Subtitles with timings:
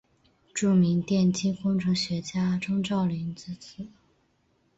[0.51, 3.85] 著名电机工程学家钟兆琳之子。